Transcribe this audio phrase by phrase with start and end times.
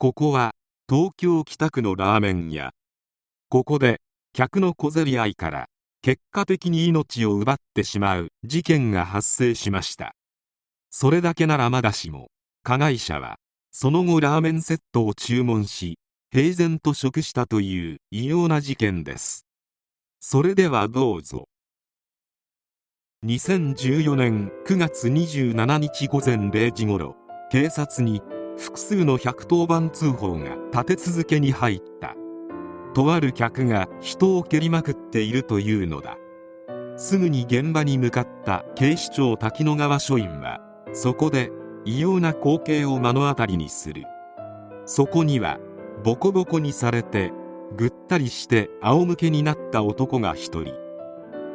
[0.00, 0.52] ここは
[0.88, 2.70] 東京北区のラーメン屋。
[3.50, 4.00] ここで
[4.32, 5.66] 客の小競り合いから
[6.00, 10.14] 結果的に命を奪ってしまう事件が発生しました。
[10.88, 12.28] それだけならまだしも
[12.62, 13.36] 加害者は
[13.72, 15.98] その後ラーメンセットを注文し
[16.32, 19.44] 平然と食したという異様な事件です。
[20.18, 21.46] それではどうぞ。
[23.26, 27.16] 2014年9月27日午前0時ごろ
[27.50, 28.22] 警察に
[28.60, 32.14] 複数の110番通報が立て続けに入った。
[32.92, 36.18] とある客が人を蹴りまくっているというのだ。
[36.98, 40.60] すぐに現場に向かった警視庁滝野川署員は
[40.92, 41.50] そこで
[41.86, 44.04] 異様な光景を目の当たりにする。
[44.84, 45.58] そこには
[46.04, 47.32] ボコボコにされて
[47.78, 50.74] ぐったりして仰向けになった男が一人。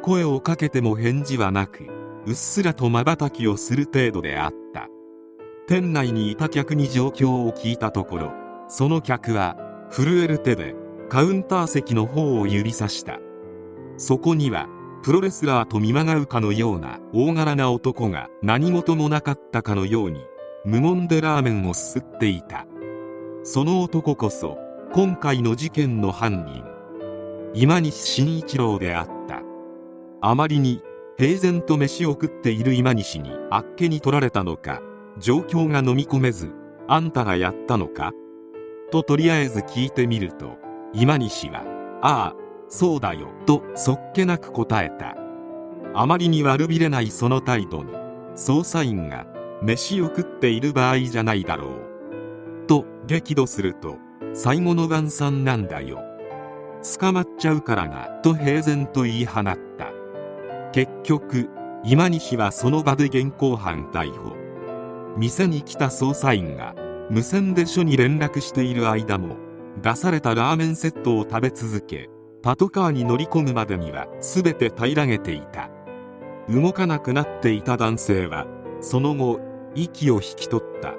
[0.02, 1.86] 声をかけても返事はなく
[2.26, 4.88] うっすらと瞬きをする程度であった。
[5.68, 8.32] 店内にいた客に状況を聞いたところ
[8.68, 9.56] その客は
[9.90, 10.76] 震える手で
[11.08, 13.18] カウンター席の方を指さした。
[13.96, 14.68] そこには
[15.02, 20.20] プロレスラーと見まがうかのような大柄な男が何事もなかったかのように
[20.64, 22.66] 無言でラーメンをすすっていた。
[23.44, 24.58] その男こそ
[24.92, 26.64] 今回の事件の犯人
[27.54, 29.42] 今西慎一郎であった。
[30.20, 30.82] あまりに
[31.18, 34.80] 平然と飯を食っている今西にあっけに取られたのか
[35.18, 36.52] 状況が飲み込めず
[36.88, 38.12] あんたがやったのか？
[38.90, 40.58] ととりあえず聞いてみると
[40.92, 41.64] 今西は
[42.02, 42.36] 「ああ
[42.68, 45.16] そうだよ」とそっけなく答えた。
[45.94, 47.92] あまりに悪びれないその態度に
[48.34, 49.26] 捜査員が
[49.62, 53.96] 「飯を食っている場合じゃないだろう」と激怒すると
[54.34, 56.00] 「最後の晩餐なんだよ」
[57.00, 59.56] 捕まっちゃうからなと平然と言い放った。
[60.72, 61.48] 結局
[61.84, 64.45] 今西はその場で現行犯逮捕。
[65.16, 66.74] 店に来た捜査員が
[67.08, 69.36] 無線で署に連絡している間も
[69.82, 72.08] 出されたラーメンセットを食べ続け
[72.42, 75.70] パトカーに乗り込むまでには全て平らげていた。
[76.48, 78.46] 動かなくなっていた男性は
[78.80, 79.40] その後
[79.74, 80.94] 息を引き取った。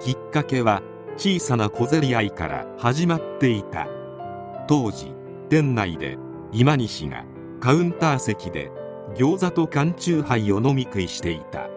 [0.00, 0.82] きっかけは
[1.16, 3.88] 小さな小競り合いから始まっていた。
[4.68, 5.12] 当時
[5.48, 6.18] 店内で
[6.52, 7.24] 今西が
[7.58, 8.70] カウンター席で
[9.16, 11.68] 餃子と缶チューハイを飲み食いしていた。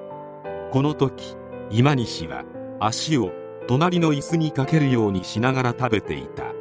[0.72, 1.36] この時
[1.76, 2.46] 今西は
[2.80, 3.32] 足を
[3.68, 6.54] 隣の椅子にかけるようにしながら食べていた。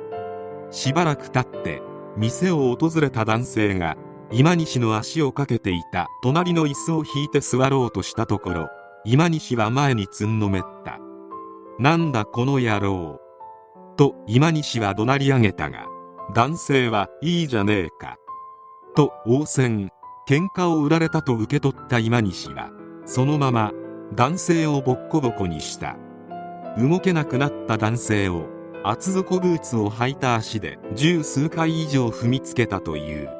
[0.70, 1.82] しばらく経って
[2.16, 3.98] 店を訪れた男性が
[4.30, 8.68] 今西の足をかけていた隣の椅子を引いて座ろうとしたところ
[9.04, 10.98] 今西は前につんのめった。
[11.78, 13.20] なんだこの野郎。
[13.98, 15.88] と今西は怒鳴り上げたが
[16.34, 18.16] 男性はいいじゃねえか。
[18.96, 19.90] と応戦。
[20.26, 22.70] 喧嘩を売られたと受け取った今西は
[23.04, 23.72] そのまま
[24.14, 25.96] 男性をボッコボコにした。
[26.76, 28.46] 動けなくなった男性を
[28.84, 33.30] 厚底ブーツを履いた足で十数回以上踏みつけたという。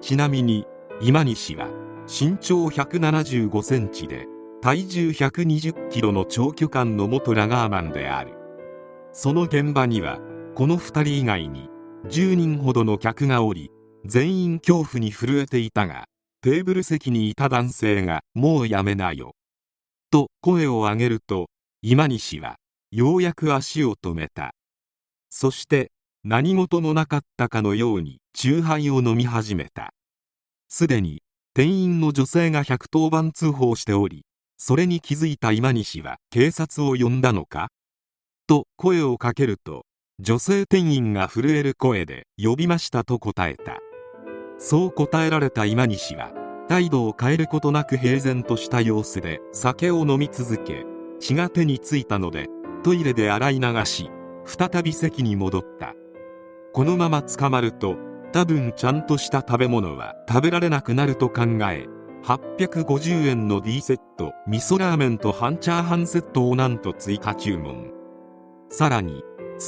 [0.00, 0.66] ちなみに
[1.02, 1.68] 今西は
[2.08, 4.26] 身長175センチで
[4.62, 8.32] 体重120キロの長距離の元ラガーマンである。
[9.12, 10.18] その現場には
[10.54, 11.68] この2人以外に
[12.06, 13.70] 10人ほどの客がおり
[14.06, 16.06] 全員恐怖に震えていたが
[16.40, 19.34] テーブル席にいた男性がもうやめなよ。
[20.10, 21.48] と声を上げると
[21.82, 22.56] 今西は
[22.90, 24.52] ようやく足を止めた。
[25.30, 25.92] そして
[26.24, 29.92] 何事もなかったかのように酎ハイを飲み始めた。
[30.68, 31.22] すでに
[31.54, 34.24] 店員の女性が110番通報しており
[34.58, 37.68] それに気づいた今西は警察を呼んだのか？
[38.46, 39.84] と声をかけると
[40.18, 43.78] 女性店員が震える声で呼びましたと答えた。
[44.58, 46.32] そう答えられた今西は
[46.70, 50.84] 態度を変えることなく平然とした様子で酒を飲み続け
[51.18, 52.46] 血が手についたので
[52.84, 54.08] トイレで洗い流し
[54.44, 55.94] 再び席に戻った。
[56.72, 57.96] このまま捕まると
[58.32, 61.88] 多分ちゃんとした食べ物は食べられなくなると考え
[62.22, 67.90] 850円の D セット味噌ラーメンと半チャーハンセットをなんと追加注文。
[68.68, 69.24] さらに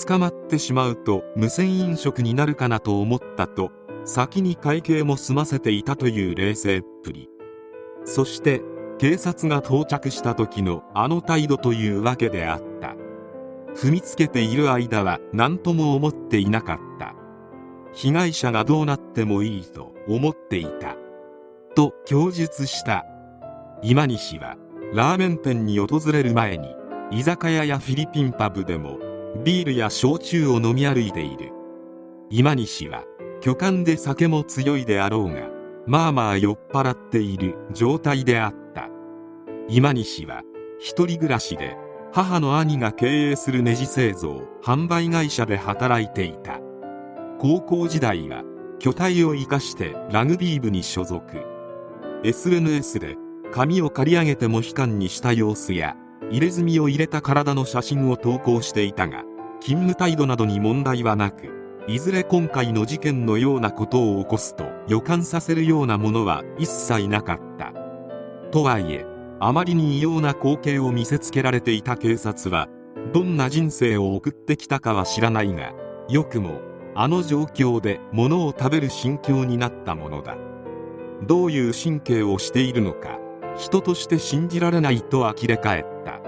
[0.06, 3.72] 捕まってしまうと無銭飲食になるかなと思ったと
[4.04, 7.28] 先に会計も済ませていたという冷静っぷり。
[8.04, 8.62] そして
[8.98, 12.94] 警察が到着した時のあの態度というわけであった。
[13.74, 17.14] 踏みつけている間は何とも思っていなかった。
[17.94, 20.96] 被害者がどうなってもいいと思っていた。
[21.74, 23.06] と供述した。
[23.82, 24.56] 今西は
[24.92, 26.74] ラーメン店に訪れる前に
[27.10, 28.98] 居酒屋やフィリピンパブでも
[29.44, 31.50] ビールや焼酎を飲み歩いている。
[32.30, 33.04] 今西は
[33.42, 35.48] 巨漢で酒も強いであろうが
[35.84, 38.88] まあまあ酔っ払っている状態であった。
[39.68, 40.42] 今西は
[40.78, 41.76] 一人暮らしで
[42.12, 46.60] 母の兄が経営するネジ製造販売会社で働いていた。
[47.40, 48.44] 高校時代は
[48.78, 51.24] 巨体を生かしてラグビー部に所属。
[52.22, 53.16] SNS で
[53.50, 55.96] 髪を刈り上げても悲観にした様子や
[56.30, 59.24] 入れ墨を入れた体の写真を投稿していたが
[59.60, 67.72] 勤務態度などに問題はなくいずれ今回の事件のようなことを起こすと予感させるようなものは一切なかった。
[68.52, 69.04] とはいえ
[69.40, 72.68] あまりに異様な光景を見せつけられていた警察は
[73.12, 75.72] どんな人生を送ってきたかは知らないが
[76.08, 76.60] よくも
[76.94, 80.36] あの状況で物を食べる心境になったものだ。
[81.26, 83.18] どういう神経をしているのか
[83.56, 86.20] 人として信じられないと呆れ返った。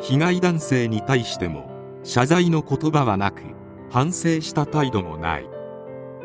[0.00, 1.70] 被害男性に対しても
[2.02, 3.42] 謝罪の言葉はなく
[3.92, 5.48] 反省した態度もない。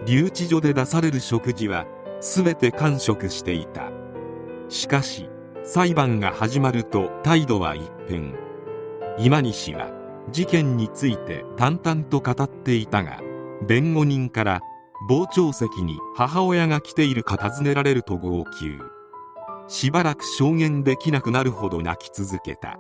[0.05, 1.85] 留置所で出される食事は
[2.21, 3.91] 全て完食していた。
[4.69, 5.29] しかし
[5.63, 8.35] 裁判が始まると態度は一変。
[9.19, 9.91] 今西は
[10.31, 13.19] 事件について淡々と語っていたが
[13.67, 14.61] 弁護人から
[15.09, 18.77] 傍聴席に母親が来ているか尋ねられると号泣。
[19.67, 22.79] しばらく証言できなくなるほど泣き続けた。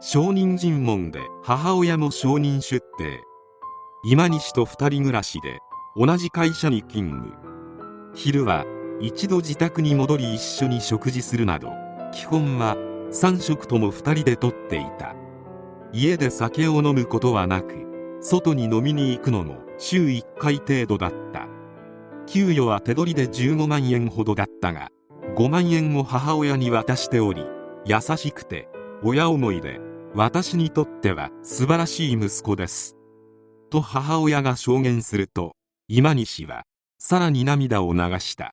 [0.00, 3.22] 証人尋問で母親も証人出廷。
[4.04, 5.60] 今西と二人暮らしで
[5.94, 7.36] 同じ会社に勤務。
[8.14, 8.64] 昼は
[9.00, 11.70] 一度自宅に戻り一緒に食事するなど
[12.12, 12.76] 基本は
[13.12, 15.14] 3食とも二人でとっていた。
[15.92, 21.46] 家で酒を飲むことはなく外に飲みに行くのも週1回程度だった。
[22.26, 24.90] 給与は手取りで15万円ほどだったが
[25.36, 27.46] 5万円を母親に渡しており
[27.84, 28.68] 優しくて
[29.04, 29.80] 親思いで
[30.12, 32.96] 私にとっては素晴らしい息子です。
[33.72, 35.56] と母親が証言すると
[35.88, 36.64] 今西は
[36.98, 38.52] さらに涙を流した。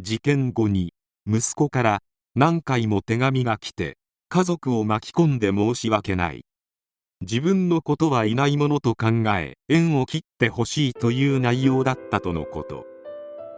[0.00, 0.94] 事件後に
[1.26, 2.02] 息子から
[2.34, 3.98] 何回も手紙が来て
[4.30, 6.46] 家族を巻き込んで申し訳ない。
[7.20, 12.86] 自分のことはいないものと考え縁を切ってほしいという内容だったとのこと。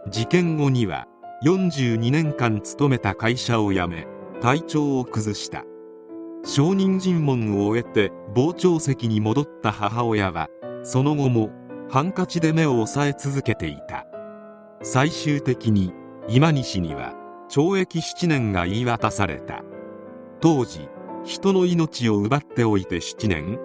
[0.09, 1.07] 事件後には
[1.45, 4.05] 42年間勤めた会社を辞め
[4.41, 5.63] 体調を崩した。
[6.45, 10.49] 証人尋問を終えて傍聴席に戻った母親は
[10.83, 11.49] その後も
[11.89, 14.05] ハンカチで目を押さえ続けていた。
[14.81, 15.93] 最終的に
[16.27, 17.13] 今西には
[17.49, 19.61] 懲役7年が言い渡された。
[20.41, 20.89] 当時
[21.23, 23.59] 人の命を奪っておいて7年。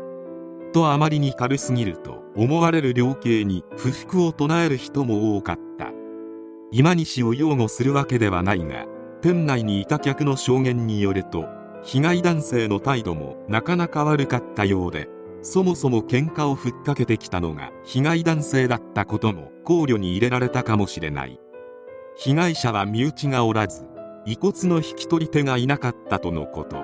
[0.73, 5.90] とあまりに軽すぎると思われる量刑に不服を唱える人も多かった。
[6.70, 8.85] 今西を擁護するわけではないが
[9.20, 15.08] 店内にいた客の証言によると被害男性の態度もなかなか悪かったようで
[15.42, 21.38] そもそも喧嘩をふっかけてきたのが被害男性だったことも考慮に入れられたかもしれない。
[22.16, 23.87] 被害者は身内がおらず
[24.26, 26.82] 遺骨の引き取り手がいなかったとのこと。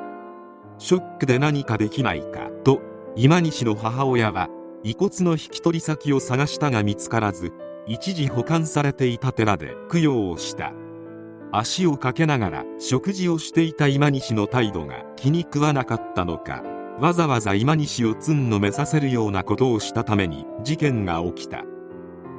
[0.79, 2.81] ショックで何かできないかと
[3.17, 4.49] 今西の母親は
[4.83, 7.53] 遺骨の引き取り先を探したが見つからず
[7.87, 10.73] 一時保管されていた寺で供養をした。
[11.57, 16.65] 足をかけながら食事をしていた今西の態度が気に食わなかったのか
[16.99, 21.65] わざわざ今西をつんのめさせるようなことをしたために事件が起きた。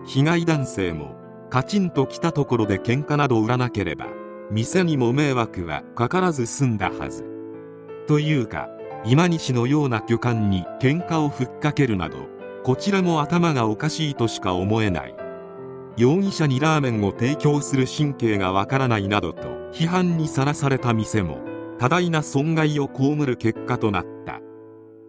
[0.05, 1.15] 被害男性も
[1.49, 4.07] カチンと来たところで喧嘩など売らなければ
[4.51, 7.23] 店にも迷惑はかからず済んだはず。
[8.07, 8.67] というか
[9.05, 12.17] 今西のような巨漢に喧嘩をふっかけるなど
[12.65, 15.15] こちらも頭がおかしいとしか思えない。
[15.97, 21.39] 容疑者にラーメンを提供する神経がわからないなどと批判にさらされた店も
[21.79, 24.41] 多大な損害を被る結果となった。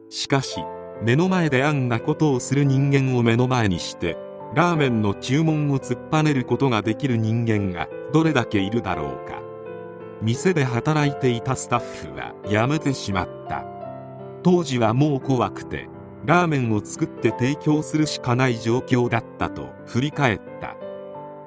[0.08, 0.60] しかし
[1.02, 4.16] 目の前であんなことをする人間を目の前にして
[4.54, 9.42] ラーメンの注文を突っぱねることができる人間がどれだけいるだろうか。
[10.22, 13.64] 店で働いていたスタッフは辞めてしまった。
[14.42, 15.88] 当時はもう怖くて
[16.26, 20.76] ラーメンを作って提供するしかない状況だったと振り返った。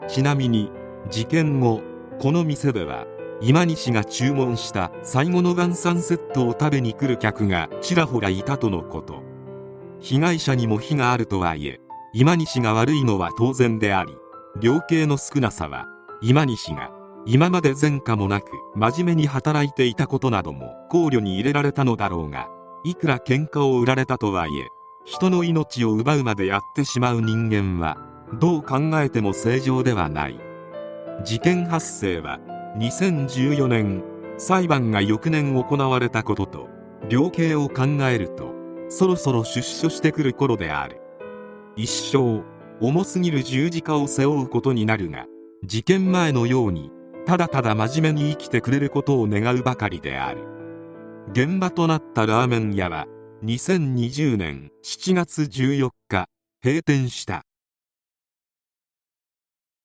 [0.07, 0.71] ちなみに
[1.09, 1.81] 事件後
[2.19, 3.05] この店では
[3.41, 9.21] 今西が注文した最後の晩餐セットを食べに来る客がちらほらいたとのこと。
[9.99, 11.81] 被害者にも非があるとはいえ
[12.13, 14.15] 今西が悪いのは当然であり
[14.61, 15.87] 量刑の少なさは
[16.21, 16.89] 今西が
[17.25, 18.45] 今まで前科もなく
[18.75, 22.47] 真面目に働いていたことなども考慮に入れられたのだろうが
[22.83, 24.67] いくら喧嘩を売られたとはいえ
[25.05, 27.97] 人の命を奪うまでやってしまう人間は
[28.39, 30.39] どう考えても正常ではない。
[31.25, 32.39] 事件発生は
[32.77, 34.03] 2014年
[34.37, 36.69] 裁判が翌年行われたことと
[37.09, 38.53] 量刑を考えると
[38.87, 41.01] そろそろ出所してくる頃である。
[41.75, 42.43] 一生
[42.79, 45.25] 重すぎる十字架を背負うことになるが
[45.63, 46.91] 事件前のように
[47.25, 50.43] ただただ真面目に生きてくれることを願うばかりである。
[51.31, 53.05] 現場となったラーメン屋は
[53.43, 56.27] 2020年7月14日
[56.63, 57.43] 閉店した。